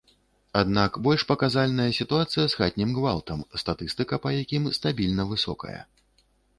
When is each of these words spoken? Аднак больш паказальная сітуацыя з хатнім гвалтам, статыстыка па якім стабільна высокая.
Аднак 0.61 0.95
больш 1.07 1.25
паказальная 1.31 1.85
сітуацыя 1.99 2.47
з 2.47 2.53
хатнім 2.63 2.97
гвалтам, 2.97 3.47
статыстыка 3.65 4.15
па 4.27 4.35
якім 4.43 4.63
стабільна 4.83 5.23
высокая. 5.37 5.81